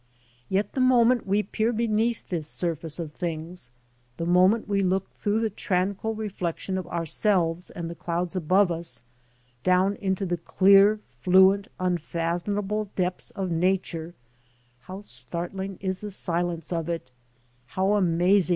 [0.49, 3.69] Yet the moment we peer beneath this surface of things,
[4.17, 8.71] the moment we look through the tranquil reflection of our selves and the clouds above
[8.71, 9.03] us,
[9.63, 14.15] down into the clear, fluent, unfathom able depths of nature,
[14.79, 17.11] how startling is the silence of it,
[17.67, 18.47] how amazing 408 THE TALL OFFICE BUILDING ARTISTICALLY CONSIDERED.